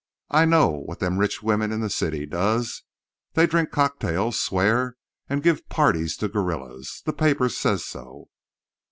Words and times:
I 0.31 0.45
know 0.45 0.69
what 0.69 0.97
them 0.97 1.19
rich 1.19 1.43
women 1.43 1.71
in 1.71 1.79
the 1.81 1.87
city 1.91 2.25
does. 2.25 2.81
They 3.33 3.45
drink 3.45 3.69
cocktails 3.69 4.33
and 4.33 4.39
swear 4.39 4.97
and 5.29 5.43
give 5.43 5.69
parties 5.69 6.17
to 6.17 6.27
gorillas. 6.27 7.03
The 7.05 7.13
papers 7.13 7.55
say 7.55 7.77
so." 7.77 8.29